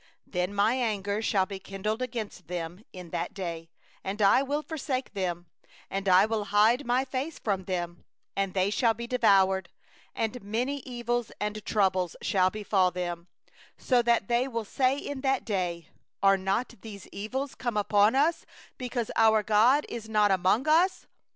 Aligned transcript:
17Then 0.31 0.49
My 0.51 0.73
anger 0.73 1.21
shall 1.21 1.45
be 1.45 1.59
kindled 1.59 2.01
against 2.01 2.47
them 2.47 2.83
in 2.91 3.11
that 3.11 3.35
day, 3.35 3.69
and 4.03 4.19
I 4.19 4.41
will 4.41 4.63
forsake 4.63 5.13
them, 5.13 5.45
and 5.91 6.09
I 6.09 6.25
will 6.25 6.45
hide 6.45 6.87
My 6.87 7.05
face 7.05 7.37
from 7.37 7.65
them, 7.65 8.03
and 8.35 8.55
they 8.55 8.71
shall 8.71 8.95
be 8.95 9.05
devoured, 9.05 9.69
and 10.15 10.41
many 10.41 10.79
evils 10.87 11.31
and 11.39 11.63
troubles 11.65 12.15
shall 12.23 12.49
come 12.49 12.61
upon 12.61 12.93
them; 12.93 13.27
so 13.77 14.01
that 14.01 14.27
they 14.27 14.47
will 14.47 14.65
say 14.65 14.97
in 14.97 15.21
that 15.21 15.45
day: 15.45 15.89
Are 16.23 16.35
not 16.35 16.73
these 16.81 17.07
evils 17.11 17.53
come 17.53 17.77
upon 17.77 18.15
us 18.15 18.43
because 18.79 19.11
our 19.15 19.43
God 19.43 19.85
is 19.87 20.09
not 20.09 20.31
among 20.31 20.67
us? 20.67 21.05